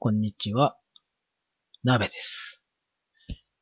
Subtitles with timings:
[0.00, 0.76] こんにちは。
[1.82, 2.60] 鍋です。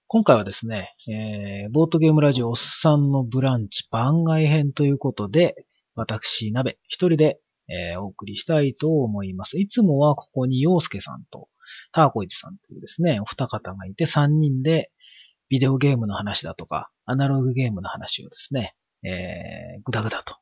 [0.07, 5.55] 今回はですね、えー、ボートゲームラジオおっさんのブランチ番外編ということで、
[5.95, 9.59] 私、鍋、一人で、えーお送りしたいと思います。
[9.59, 11.49] いつもはここに洋介さんと
[11.95, 14.91] ターコイチさんというですね、お二方がいて三人で
[15.49, 20.37] ビデオゲームの話だとか、アナログゲームの話をですね、えー、ぐだぐだと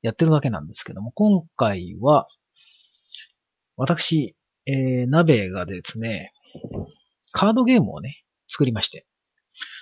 [0.00, 2.28] やってるわけなんですけども、今回は、
[3.76, 4.36] 私、
[4.66, 6.32] えー、鍋がですね、
[7.32, 9.06] カードゲームをね、作りまして。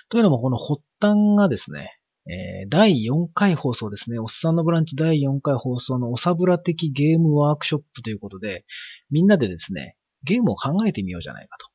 [0.09, 4.17] というのも、この発端がですね、えー第4回放送ですね。
[4.19, 8.65] おっさんのブランチ第4回放送のおさぶら的ゲームワークショップということで、
[9.11, 11.67] みんなでですね、ゲームを考えてみようじゃないかと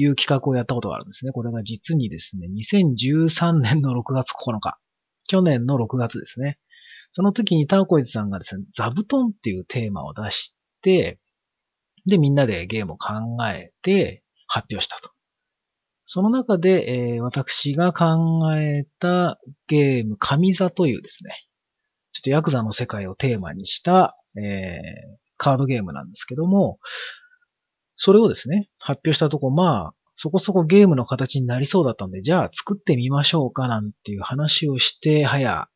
[0.00, 1.32] いう企画をやったことがあるんですね。
[1.32, 4.78] これが実にですね、2013年の6月9日。
[5.26, 6.58] 去年の6月ですね。
[7.12, 11.18] その時にターコイズさんがですね、座布団っていうテーマを出して、
[12.08, 13.12] で、みんなでゲームを考
[13.48, 15.10] えて発表したと。
[16.06, 21.30] その中で、えー私が考えたゲーム、神座というですね、
[22.12, 26.78] ちょっとヤクザの世界をテーマにした、えーカードゲームなんですけども、
[27.96, 35.68] それをですね、発表したとこ、まあ、そこそこゲームの形になりそうだったんで、じゃあ作ってみましょうかなんていう話をして、早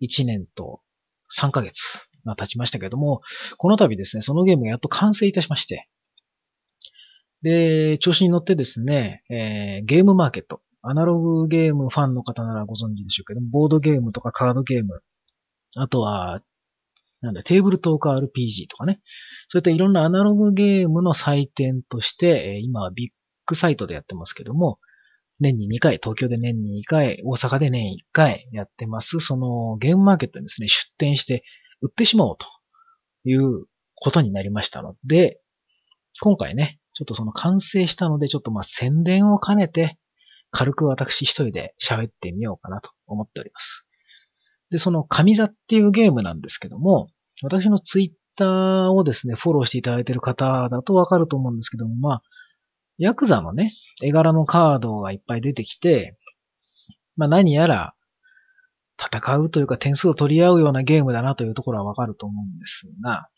[0.00, 0.80] 1年と
[1.38, 1.82] 3ヶ月
[2.24, 3.20] が経ちましたけども、
[3.56, 5.88] この度ですね、そのゲームがやっと完成いたしまして、
[7.42, 15.00] で、調子に乗ってですね、えーゲームマーケット、アナログゲームファンの方ならご存知でしょうけども、ボードゲームとかカードゲーム、
[15.76, 16.42] あとは、
[17.20, 19.00] なんだ、テーブルトーク RPG とかね、
[19.50, 23.10] そういったいろんなアナログゲームの祭典として、えー今はビッ
[23.46, 24.78] グサイトでやってますけども、
[25.40, 31.44] 年に2回、東京で年に2回、大阪で年1回やってます、そのゲームマーケットにですね、出店して
[31.80, 32.46] 売ってしまおうと
[33.28, 35.40] いうことになりましたので、
[36.20, 39.98] 今回ね、ちょっとその完成したので、ちょっとまあ宣伝を兼ねて、
[40.50, 43.84] 軽く私一人で喋ってみようかなと思っております。
[44.70, 47.08] で、その神座っていうゲームなんですけども、
[47.42, 52.22] 私のツイッターをですね、フォローしていただいている方だとわかると思うんですけども、まあ、
[52.98, 56.16] ヤクザのね、絵柄のカードがいっぱい出てきて、
[57.16, 57.94] まあ何やら
[58.98, 63.28] 戦うというか点数を取り合うようなゲームだなというところはわかると思うんですが、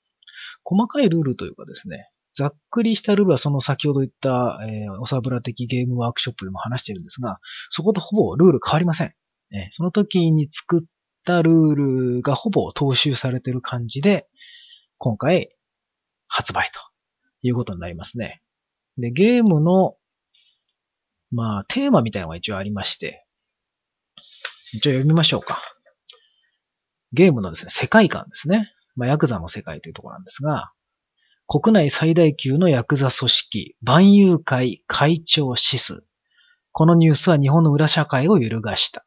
[0.65, 7.39] 細かいルールというかですね、ざっくりしたルールはその先ほど言った、えーおさぶら的ゲームワークショップでも話してるんですが、
[7.71, 9.09] そことほぼルール変わりません。
[9.09, 9.15] えー
[9.73, 10.87] その時に作っ
[11.25, 11.75] たルー
[12.17, 14.27] ルがほぼ踏襲されてる感じで、
[14.99, 15.51] 今回
[16.29, 18.43] 発売ということになりますね。
[18.97, 19.97] で、ゲームの、
[21.33, 23.25] まあ、テーマみたいなのが一応ありまして、
[24.73, 25.61] 一応読みましょうか。
[27.13, 28.73] ゲームのですね、世界観ですね。
[28.97, 30.73] まあ、ヤクザの世界というところなんですが、
[31.49, 36.05] 国内最大級のヤクザ組織、万有会会長シス。
[36.71, 39.05] このニュースは日本の裏社会を揺るがした。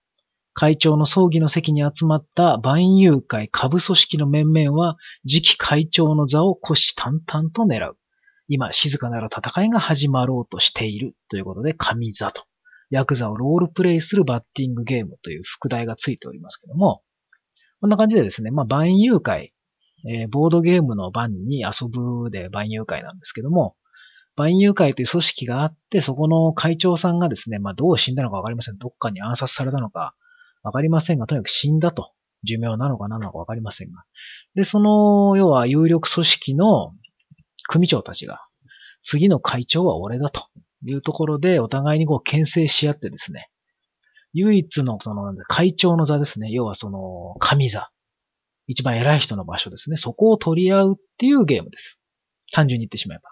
[0.53, 7.97] 会長の葬儀の席に集まった万有会下部組織の面々は次期会長の座を虎視眈々と狙う。
[8.49, 12.43] 今、静かなる戦いが始まろうとしているということで、神座と。
[12.93, 17.01] ヤクザをロールプレイするバッティングゲームという副題がついておりますけども、
[17.81, 19.53] こんな感じでですね、まあ、万有会、
[20.07, 23.75] えーボードゲームの番に遊ぶで万有会なんですけども、
[24.35, 28.77] 万有会という組織があって、そこの会長さんがですね、まあ、どう死んだのかわかりません。
[28.77, 30.13] どっかに暗殺されたのか
[30.61, 32.11] わかりませんが、とにかく死んだと。
[32.45, 34.03] 寿命なのか何なのかわかりませんが。
[34.53, 36.93] で、その、要は有力組織の
[37.69, 38.41] 組長たちが、
[39.05, 40.47] 次の会長は俺だと
[40.85, 43.49] いうところで、お互いにこう牽制し合ってですね、
[44.33, 46.49] 唯一のその会長の座ですね。
[46.49, 47.89] 要はその神座。
[48.67, 49.97] 一番偉い人の場所ですね。
[49.97, 51.97] そこを取り合うっていうゲームです。
[52.53, 53.29] 単純に言ってしまえば。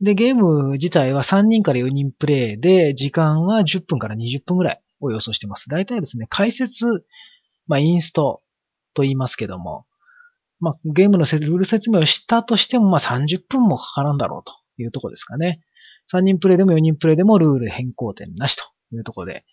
[0.00, 5.68] で、ゲーム自体は3人から4人プレイで、時間は10分から20分ぐらいを予想してます。
[5.68, 6.86] 大体ですね、解説、
[7.66, 8.40] まあ、インスト
[8.94, 9.86] と言いますけども、
[10.58, 15.60] まあ、ゲームのルール説明をしたとしても、まあ、30分もかからんだろうというとこですかね。
[16.12, 18.62] 3人プレイでも4人プレイでもルール変更点なしと
[18.94, 19.44] いうところで。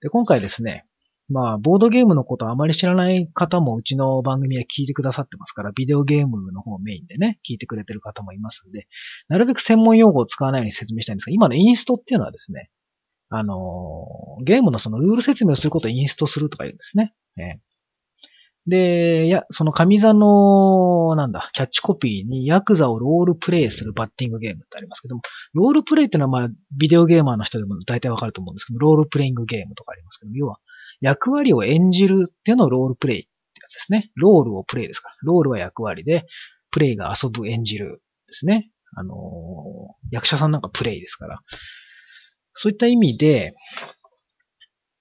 [0.00, 0.86] で、今回ですね、
[1.30, 8.86] まあ、ボードゲームのことあまり知らない方もうちの番組は聞いてくださってますから、ビデオゲームの方メインでね、聞いてくれてる方もいますんで、
[9.28, 12.70] なるべく専門用語を使わないように説明したいんですが、今のインストっていうのはですね、
[13.28, 17.12] あのーゲームのそのルール説明をすることをインストするとか言うんですね。
[17.36, 17.67] えー
[18.68, 25.22] で、いや、その神座の、なんだ、キャッチコピーにヤクザをロールプレイするバッティングゲームってありますけども、
[25.54, 26.48] ロールプレイっていうのはまあ、
[26.78, 30.58] ビデオゲーマーの人でも大体わかると思うんですけど、ロールプレイングゲームとかありますけども、要は、
[31.00, 33.28] 役割を演じるっていうのをロールプレイって
[33.62, 34.10] やつですね。
[34.16, 35.14] ロールをプレイですから。
[35.22, 36.26] ロールは役割で、
[36.70, 38.70] プレイが遊ぶ、演じるですね。
[38.96, 39.18] あのー
[40.10, 41.40] 役者さんなんかプレイですから。
[42.54, 43.54] そういった意味で、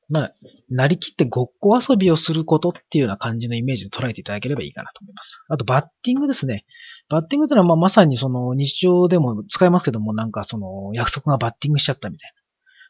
[0.10, 0.34] まあ、
[0.70, 5.44] なりきってごっこ遊びをすることっていうような感じのイメージで捉えていただければいいかなと思います。
[5.50, 6.66] あと、バッティングですね。
[7.10, 12.38] バッティングってのはまあまさにその日常でも使えますけども、なんかその約束がバッティングしちゃったみたいな。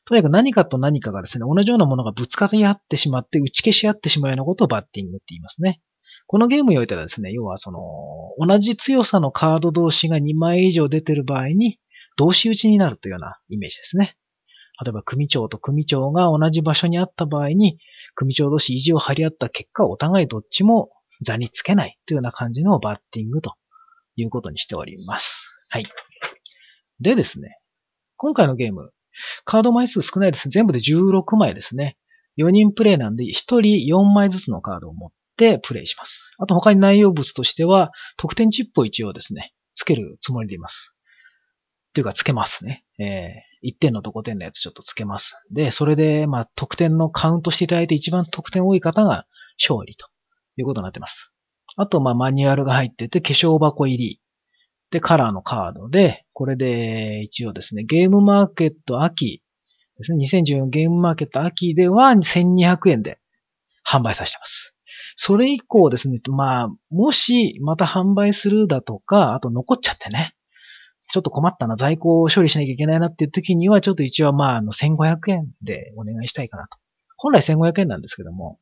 [0.06, 5.82] とにかく何かと何かがですね、同じようなものがぶつかり合ってしまって、打ち消し合ってしまうようなことをバッティングって言いますね。
[6.28, 7.80] このゲームにおいてはですね、要はその、
[8.46, 11.80] 同じ強さのカード同士が2枚以上出てる場合に、
[12.18, 14.18] 同士打ちになるというようなイメージですね。
[14.84, 17.80] 例えば、組長と組長が同じ場所にあった場合に、
[18.16, 20.90] 組長同士意地を張り合った結果、お互いどっちも
[21.24, 23.54] 座につけないというような感じのバッティングと
[24.16, 25.26] いうことにしております。
[25.70, 25.86] はい。
[27.00, 27.58] でですね、
[28.18, 28.92] 今回のゲーム、
[29.46, 30.50] カード枚数少ないです。
[30.50, 31.98] 全部で16枚ですね。
[32.38, 36.20] 4人プレイなんで、1人4枚ずつのカードを持ってプレイします。
[36.38, 40.92] あと他に内容物としては、得点チップを一応ですね、つけるつもりでいます。
[41.98, 42.86] というか、つけますね。
[43.00, 45.34] えー、1点のと5点のやつちょっとつけます。
[45.52, 49.26] で、それで、まあ、得点のカウントしていただいて一番得点多い方が
[49.68, 50.06] 勝利と
[50.58, 51.32] いうことになってます。
[51.76, 54.22] あと、まあ、マニュアルが入ってて、化粧箱入り。
[54.92, 59.42] で、カラーのカードで、これで一応ですね、ゲームマーケット秋
[59.98, 63.18] ですね、2014ゲームマーケット秋では1200円で
[63.92, 64.76] 販売させてます。
[65.18, 70.36] それ以降ですね、まあ、もしまた販売するだとか、あと残っちゃってね、
[71.14, 76.78] ちょっと困ったな、在庫を処理しなきゃいけないなっていう時には、ちょっと一応まあ、あの、1500円でお願いしたいかなと。
[77.18, 78.60] 本来1500円なんですけども、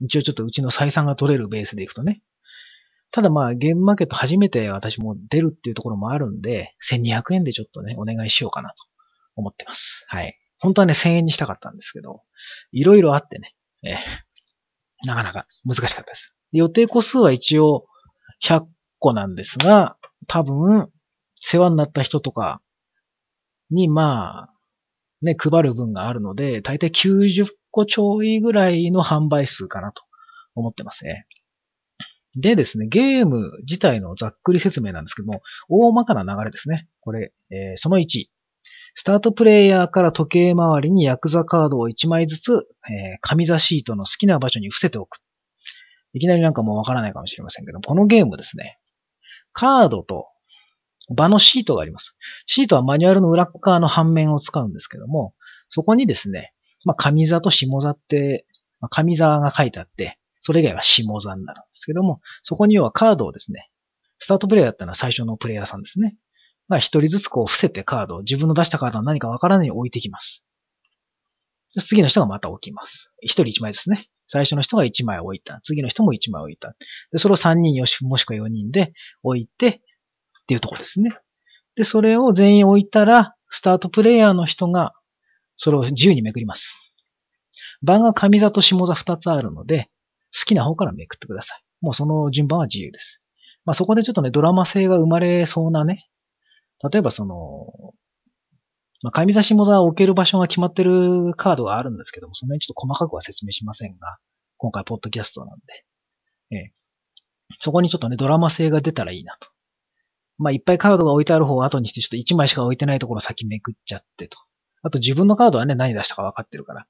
[0.00, 2.20] 一応ちょっとうちの採算が取れるベースでいくとね。
[3.12, 8.74] ただまあ、ゲームマーケット初めて私も出るっていうところもあるんで、1200円でちょっとね、お願いしようかなと
[9.36, 10.04] 思ってます。
[10.08, 10.36] はい。
[10.58, 12.22] 本当はね、1000円にしたかったんですけど、
[12.72, 13.54] いろいろあってね、
[13.84, 16.34] えー、なかなか難しかったです。
[16.50, 17.86] 予定個数は一応
[18.44, 18.64] 100
[18.98, 19.96] 個なんですが、
[20.26, 20.90] 多分、
[21.50, 22.60] 世話になった人とか
[23.70, 24.54] に、まあ、
[25.22, 30.02] ね、配る分があるので、大体90個ちょいぐらいの販売数かなと
[30.54, 31.26] 思ってますね。
[32.36, 36.88] でですね、ゲーム自体のざっくり説明なんですけども、大まかな流れですね。
[37.00, 38.26] これ、えー、その1。
[38.96, 45.18] スタートプレイヤーから時計回りにヤクザカードを1枚ずつ、えー、紙座シートの好きな場所に伏せておく。
[46.12, 48.78] いきなりなんかもうわからないかもしれませんけど、このゲームですね。
[49.52, 50.26] カードと
[51.10, 52.14] 場のシートがあります。
[52.46, 55.34] シートはマニュアルの裏側の半面を使うんですけども、
[55.68, 56.52] そこにですね、
[56.84, 58.46] まあ、上座と下座って、
[58.80, 63.70] まあ、上座が書いてあって、それ以外は下座になるんですけども、そこに要はカードをですね、
[64.20, 66.16] スタートプレイヤーだったのは最初のプレイヤーさんですね。
[66.68, 70.42] まあ、一人ずつこう伏せてカードを自分の出したカードは何かわからないように置いてきます。
[71.88, 73.10] 次の人がまた置きます。
[73.20, 74.08] 一人一枚ですね。
[74.28, 75.60] 最初の人が一枚置いた。
[75.64, 76.74] 次の人も一枚置いた。
[77.12, 78.92] で、それを三人よし、もしくは四人で
[79.22, 79.82] 置いて、
[80.44, 81.10] っていうところですね。
[81.76, 84.92] で、それを全員置いたら、スタートプレイヤーの人が、
[85.56, 86.64] それを自由にめくります。
[87.82, 89.90] 番が上座と下座二つあるので、
[90.38, 91.64] 好きな方からめくってください。
[91.80, 93.20] もうその順番は自由です。
[93.64, 96.08] まあそこでちょっとね、ドラマ性が生まれそうなね。
[96.90, 97.94] 例えばその、
[99.02, 104.18] まあ、上座下座を置ける場所が決まってるカードがあるんですけども、その辺ちょっと細かくは説明しませんが、
[104.56, 105.64] 今回ポッドキャストなんで、
[106.52, 106.72] ええ、
[107.60, 109.53] そこにちょっとね、ドラマ性が出たらいいなと。
[110.38, 114.36] まあ、いっぱいカードが置いてある方を後にして、ちょっと1枚しか置いてないところを先めくっちゃってと。
[114.82, 116.86] あと自分のカードはね、何出したか分かってるから、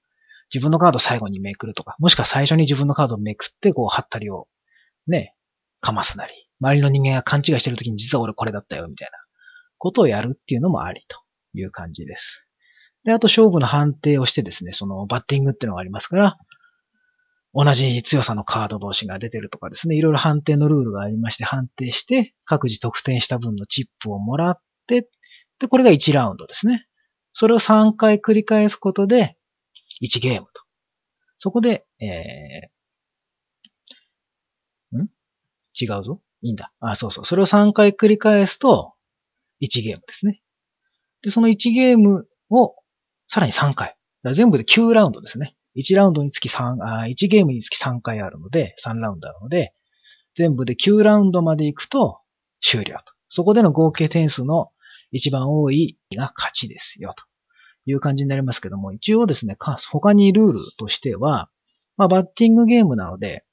[0.53, 4.49] 自分のカード最後にめくるとか、もしくは最初に自分のカードをめくって、こう、貼ったりを、
[5.07, 5.35] ね、
[5.81, 9.19] かますなり、周りの人間が勘違いしてるときに実は俺これだったよ、みたいな
[9.79, 11.19] ことをやるっていうのもありと
[11.59, 12.47] いう感じです。
[13.05, 16.37] で、あと勝負の判定をしてですね、そのバッティングっていうのがありますから、
[17.55, 25.09] 同じ強さのカード同士が出てるとかですね、いろいろ判定のルールがありまして、判定して、各自得点した分のチップをもらって、
[25.61, 26.87] で、これが1ラウンドですね。
[27.33, 29.37] それを3回繰り返すことで、
[30.03, 30.49] 1ゲームと。
[31.39, 35.09] そこで、えー、ん？
[35.81, 36.73] 違うぞいいんだ。
[36.81, 37.25] あ、そうそう。
[37.25, 38.95] それを3回繰り返すと、
[39.61, 40.43] 1ゲームですね。
[41.23, 42.75] で、その1ゲームを、
[43.29, 43.97] さらに3回。
[44.35, 45.55] 全部で9ラウンドですね。
[45.77, 49.73] 1ラウンドにつき3、あ1ゲームにつき3回あるので、3ラウンドあるので、
[50.37, 52.21] 全部で9ラウンドまで行くと
[52.61, 53.13] 終了と。
[53.31, 54.71] そこでの合計点数の
[55.11, 57.25] 一番多いが勝ちですよ、と
[57.91, 59.57] いう感じになりますけども、一応ですね、
[59.91, 61.49] 他にルールとしては、
[61.97, 63.45] まあ、バッティングゲームなので、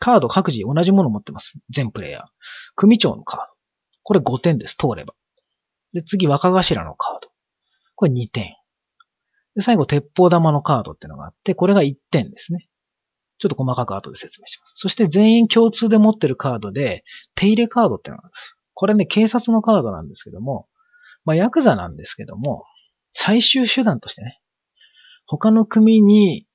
[0.00, 1.54] カード各自同じものを持ってます。
[1.70, 2.22] 全プレイヤー。
[2.76, 3.46] 組長のカード。
[4.04, 4.76] これ5点です。
[4.76, 5.14] 通れば。
[5.92, 7.28] で、次、若頭のカード。
[7.96, 8.54] これ2点。
[9.58, 12.68] で、最後、鉄砲玉のカードっていうのがあって、これが1点ですね。
[13.40, 14.72] ちょっと細かく後で説明します。
[14.76, 17.02] そして全員共通で持ってるカードで、
[17.34, 18.56] 手入れカードっていうのがあるんです。
[18.74, 20.68] これね、警察のカードなんですけども、
[21.24, 22.64] まあ、ヤクザなんですけども、
[23.14, 24.38] 最終手段としてね、
[25.26, 26.46] 他の組に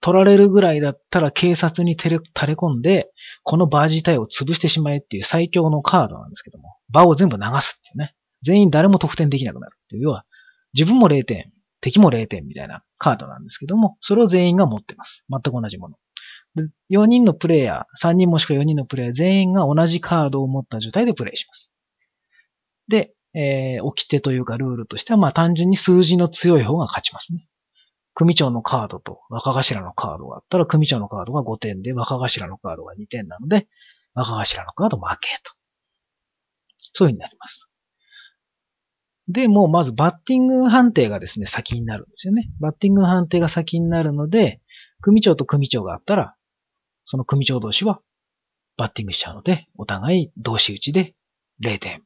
[0.00, 3.10] 取られるぐらいだったら警察に垂れ込んで、
[3.42, 8.14] このバー自体を潰してしまえっていう最強のカードなんですけども、場を全部流すっていうね。
[8.42, 10.02] 全員誰も得点できなくなるっていう。
[10.02, 10.24] 要は、
[10.72, 15.24] 自分も0点、敵も0点みたいなカードなんですけども、それを全員が持ってます。
[15.30, 15.96] 全く同じもの。
[16.56, 21.70] で4人のプレイヤー、3人もしくは4人のプレイヤー全員が同じカードを持った状態でプレイします。
[22.88, 27.46] で、えー、掟というかルールとしては、まあ単純に数字の強い方が勝ちますね。
[28.14, 33.68] 組長のカードと若頭のカードがあったら、組長のカードが5点で、若頭のカードが2点なので、
[34.14, 35.52] 若頭のカード負けと。
[36.94, 37.69] そういう風になります。
[39.32, 42.50] で、もうまずバッティング判定がですね、先になるんですよね。
[42.60, 44.60] バッティング判定が先になるので、
[45.02, 46.34] 組長と組長があったら、
[47.06, 48.00] その組長同士は
[48.76, 51.14] バッティングしちゃうので、お互い同士打ちで
[51.62, 52.00] 0点みたいな。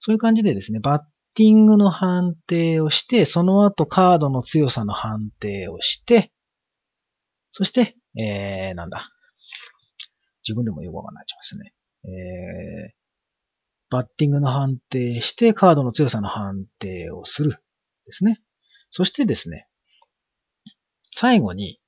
[0.00, 1.02] そういう感じでですね、バッ
[1.34, 6.30] ティングの判定をして、その後カードの強さの判定をして、
[7.52, 9.10] そして、えー、なんだ。
[10.46, 11.72] 自分でもよくわかんないですね。
[12.04, 13.03] えー、
[13.94, 17.50] バッティングの判定して、カードの強さの判定をする。
[18.06, 18.40] ですね。
[18.90, 19.68] そしてですね、
[21.16, 21.78] 最後に、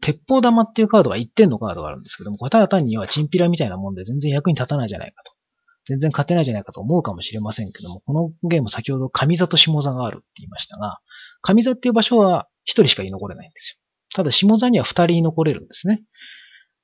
[0.00, 5.32] 鉄砲玉っていうカードが1点のカードがあるんですけども、これただ単にはチンピラみたいなもんで全然役に立たないじゃないかと。
[5.86, 10.98] 全然勝てないじゃないかと思うかもしれませんけども、このゲーム先ほど上座と下座があるって言いましたが、
[11.42, 13.76] 上座っていう場所は1人しか居残れないんですよ。
[14.16, 16.02] ただ下座には2人居残れるんですね。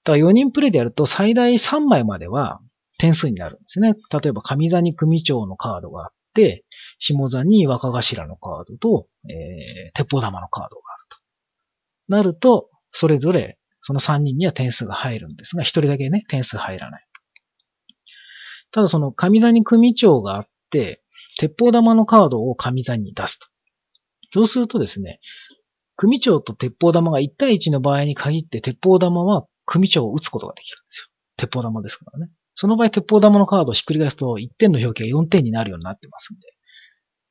[0.05, 2.61] だから4人プレイでやると最大3枚までは
[3.00, 3.95] 点数になるんですね。
[4.11, 6.64] 例えば上座に組長のカードがあって、
[6.99, 12.14] 下座に若頭のカードと、えー、鉄砲玉のカードがあると。
[12.14, 17.07] なると、それぞれその3人には点数が入るんですが、1人だけね、点数入らない。
[18.73, 21.02] ただその上座に組長があって、
[21.38, 23.47] 鉄砲玉のカードを上座に出すと。
[24.33, 25.21] そうするとですね、
[25.97, 31.07] 組長と鉄砲玉が1対1の場合に限って鉄砲玉は組長を撃つことができるんですよ。
[31.37, 32.30] 鉄砲玉ですからね。
[32.61, 36.47] その場合鉄砲玉のカードをひっくり返すと1点の表記が4点になるようになってますんで、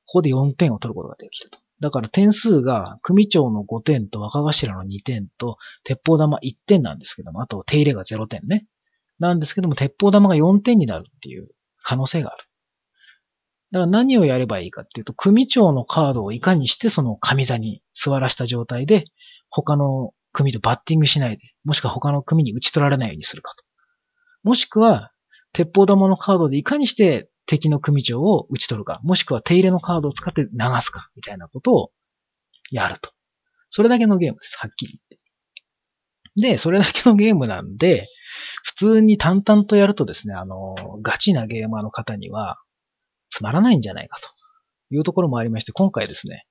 [0.07, 1.59] ここで4点を取ることができると。
[1.81, 8.65] だから点数が組長の5点と若頭の2点と鉄砲玉1点なんですけども、あと手入れが0点ね。
[9.19, 11.49] なんですけども、鉄砲玉が4点になるっていう
[11.83, 12.45] 可能性がある。
[13.71, 19.05] だから何をやればいいかっていうと、組長のカードをいかにしてその上座に座らした状態で、
[19.51, 23.63] 他の組とバッティングしないで、もしくは他の組に打ち取られないようにするかと。
[24.43, 25.11] もしくは、
[25.59, 30.47] 鉄砲玉のカードでいかにして敵の組長を打ち取るか、もしくは手入れのカードを使って流
[30.81, 31.91] すか、みたいなことを
[32.71, 33.11] やると。
[33.69, 36.55] それだけのゲームです、はっきり言って。
[36.55, 38.07] で、それだけのゲームなんで、
[38.63, 42.57] 普通に淡々とやるとですね、あの、ガチなゲーマーの方には、
[43.29, 44.17] つまらないんじゃないか
[44.89, 46.45] というところもありまして、今回ですね、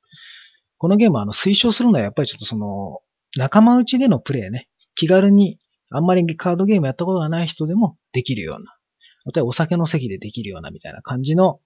[0.77, 3.01] このゲームはあの推奨するのはやっぱりちょっとその、
[3.39, 5.59] 仲間内でのプレイね、気軽に、
[5.91, 8.78] あんまりカードゲームやったことがない人でもできるような、
[9.33, 11.61] 例えばお酒の席でできるようなみたいな感じの、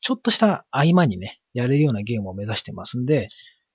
[0.00, 3.28] ちょっとした合間にね、やれるようなゲームを目指してますんで、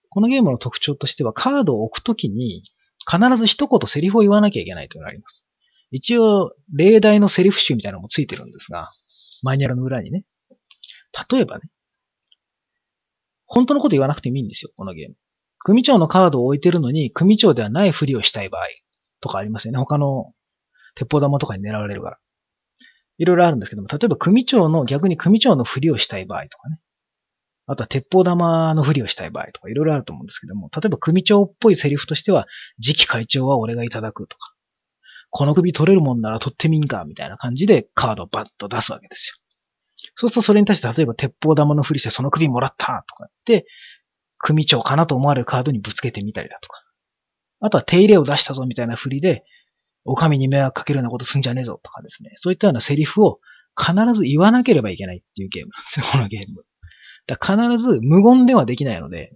[0.09, 2.63] このゲームの特徴としてはカードを置くときに
[3.09, 5.43] 必ず一言セリフを言わなきゃいけないというのがあります。
[5.91, 8.91] 一応、例題のセリフ集みたいなのもついてるんですが、
[9.41, 10.23] マニュアルの裏にね。
[11.31, 11.69] 例えばね、
[13.45, 15.15] 本当のこと言わなくてもいいんですよ、このゲーム。
[15.59, 18.61] 組長のカードを置いてるのに、組長ではないふりをしたい場合
[19.21, 19.79] とかありますよね。
[19.79, 20.33] 他の
[20.95, 22.17] 鉄砲玉とかに狙われるから。
[23.19, 26.79] いろいろあるんですけども、例えば組長の、逆に組長のふりをしたい場合とかね。
[27.67, 32.47] あとは鉄砲玉のふりをしたい場合とかいろいろあると思うんですけども、例えば組長っぽいセリフとしては、
[32.81, 34.53] 次期会長は俺がいただくとか、
[35.29, 39.35] この首取れるもんなら取ってみんか、みたいな感じでカードをバッと出すわけですよ。
[40.15, 43.65] そうするとそれに対して例えば鉄砲玉のふりしてその首もらったとかって、
[44.39, 46.81] 組長かなと思われるカードにぶつけてみたりだとか。
[47.59, 49.43] あとは手入れを出したぞみたいなふりで、
[50.09, 52.31] お上に迷惑かけるようなことすんじゃねえぞとかですね。
[52.41, 53.39] そういったようなセリフを
[53.77, 56.63] 必ず言わなければいけないっていうゲームなんですよ、 このゲーム。
[57.27, 59.31] だから必ず無言ではできないので、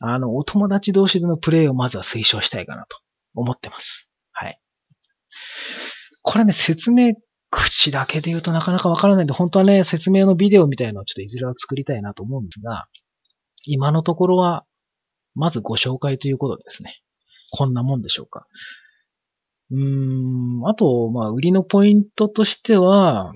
[0.00, 2.98] あの、お友達同士でのプレイをまずは推奨したいかなと
[3.34, 4.08] 思ってます。
[4.32, 4.58] はい。
[6.22, 7.14] これね、説明
[7.50, 12.86] 口だけで言うとなかなかわからないんで、本当はね、説明のビデオみたいなのをちょっといずれは作りたいなと思うんですが、
[13.64, 14.64] 今のところは、
[15.34, 17.00] まずご紹介ということですね。
[17.50, 18.46] こんなもんでしょうか。
[19.70, 23.32] うん、あと、まあ、売りのポイントとしては、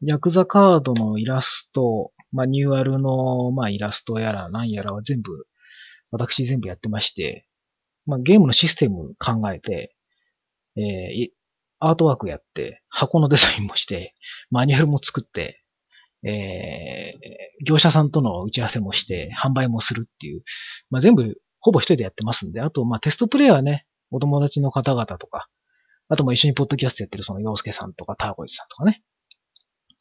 [0.00, 5.30] ヤクザカードのイラスト、マニューアルの、まあ、イラストやら何やらは全部、
[6.10, 7.46] 私全部やってまして、
[8.06, 9.94] まあ、ゲームのシステム考えて、
[10.76, 11.28] えー、
[11.78, 14.14] アートワークやって、箱のデザインもして、
[14.50, 15.62] マニュアルも作って、
[16.24, 20.42] えー、業者さんとの打ち合わせもして、販売もするっていう、
[20.90, 25.48] まあ、全部、ほぼ一人でやってますんで、あと、まあ、テストプレイはね、お友達の方々とか、
[26.08, 29.02] あとも一緒にポッドキャストやってるその洋介さんとかターゴイズさんとかね。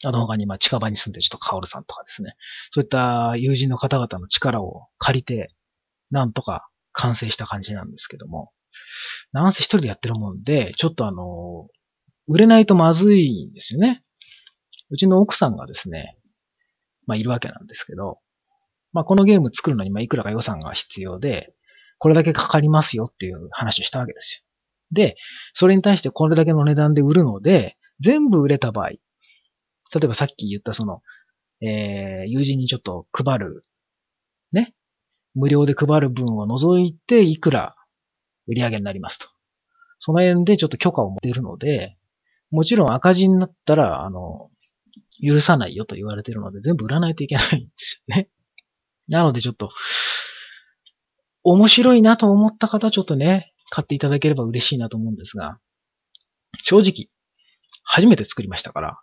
[0.03, 2.35] あの他にまあ近場に住んでる人カオルさんとかですね。
[2.73, 5.53] そういった友人の方々の力を借りて、
[6.09, 8.51] なんとか完成した感じなんですけども。
[9.31, 11.67] なんせ一人でやってるもんで、ちょっとあの、
[12.27, 14.03] 売れないとまずいんですよね。
[14.89, 16.17] うちの奥さんがですね、
[17.05, 18.19] まあいるわけなんですけど、
[18.93, 21.53] まあこのゲーム作るのにまあいくらか予算が必要で、
[21.99, 24.50] これだけかかりますよっていう話をしたわけですよ。
[24.91, 25.15] で、
[25.55, 28.99] それに対してこれだけの値段で売るので、全部売れた場合、例
[30.03, 31.01] えばさっき言ったその、
[31.61, 33.65] えー、友人にちょっと配る、
[34.51, 34.73] ね、
[35.35, 37.75] 無料で配る分を除いていくら
[38.47, 39.25] 売り上げになりますと。
[39.99, 41.97] その辺でちょっと許可を持っているので、
[42.49, 44.49] もちろん赤字になったら、あの、
[45.23, 48.29] 許さないよと言われているので、全部売らないといけないんですよね。
[49.07, 49.69] なのでちょっと、
[51.43, 55.57] 面白いなと思った方ちょっとね、買っていただければ嬉しいなと思うんですが、
[56.65, 57.09] 正直、
[57.83, 58.99] 初めて作りましたから、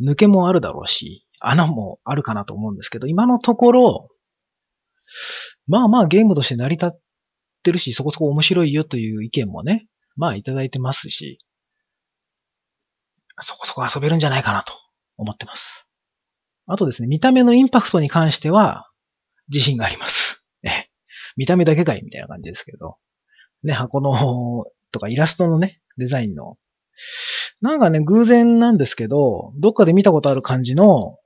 [0.00, 4.08] 抜けもあるだろうし、穴もあるかなと思うんですけど、今のところ、
[5.66, 7.00] まあまあゲームとして成り立っ
[7.64, 11.40] てるし、そこそこ面白いよという意見もね、まあいただいてますし、
[13.42, 14.72] そこそこ遊べるんじゃないかなと
[15.16, 15.62] 思ってます。
[16.68, 18.88] あとですね、見た目のインパクトに関しては、
[19.48, 20.42] 自信があります。
[20.64, 20.88] え、
[21.36, 22.96] 見た目だけかいみたいな感じですけど。
[23.62, 26.56] ね、箱の、とかイラストのね、デザインの。
[27.60, 31.18] なんかね、偶然なんですけど、どっかで見たことある感じの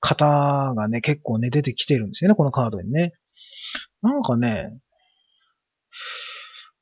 [0.00, 3.12] 方がね、結構ね、出てきてるんですよね、このカードにね。
[4.02, 4.70] なんかね、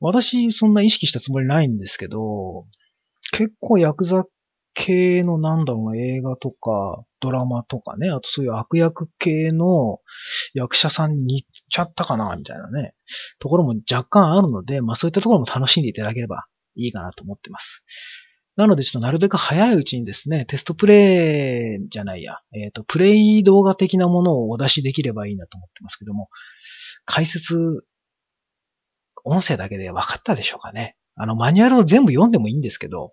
[0.00, 2.66] 私、そんな意識したつもりないんですけど、
[3.32, 4.24] 結構ヤクザ
[4.74, 10.00] 系のなんだろうな、映画とか、ドラマとかね、あとそういう悪役系の
[10.52, 12.94] 役者さんに似ちゃったかな、みたいなね、
[13.38, 17.82] ところも若干あるので、まあそういったところも楽しんでいただければいいかなと思ってます。
[18.56, 26.28] なのでちょっとなるべく早いうちにですね、テストプレイじゃないや、えっ、ー、と、プレイ動画的なものをお出しできればいいなと思ってますけども、
[27.04, 27.56] 解説、
[29.24, 30.96] 音声だけで分かったでしょうかね。
[31.16, 33.12] あの、マニュアルを全部読んでもいいんですけど、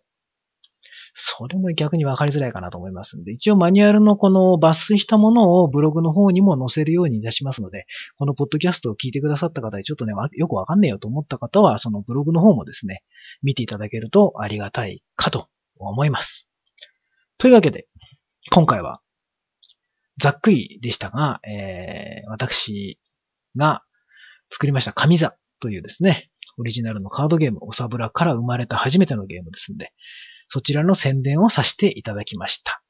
[1.13, 7.85] それも逆に分かりづらいかなと思いますんで、一応マニュアルのこの抜粋したものをブログの方にも載せるようにいたしますので、
[8.17, 13.03] このポッドキャストを聞いてくださった方でちょっとね、よくわかんねえよと思った方は、そのブログの方もですね、
[13.43, 15.47] 見ていただけるとありがたいかと
[15.77, 16.47] 思います。
[17.37, 17.87] というわけで、
[18.51, 19.01] 今回は、
[20.21, 22.99] ざっくりでしたが、えー、私
[23.57, 23.83] が
[24.51, 29.91] 作りました神座というですね、オリジナルのカードゲーム、おさぶらから生まれた初めてのゲームですんで、
[30.51, 32.81] そちらの宣伝をさせていただきました。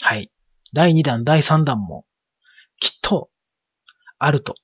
[0.00, 0.30] はい。
[0.72, 2.04] 第2弾、第3弾も
[2.80, 3.30] きっと
[4.18, 4.56] あると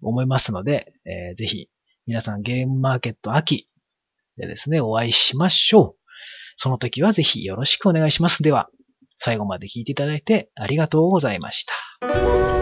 [0.00, 1.68] 思いますので、えー、ぜひ
[2.06, 3.68] 皆さんゲームマーケット秋
[4.36, 5.98] でですね、お会いしましょう。
[6.56, 8.42] その時はぜひよろしくお願いします。
[8.42, 8.68] では、
[9.20, 11.66] 最後まで聞いていただいてありがとうございまし
[12.00, 12.57] た。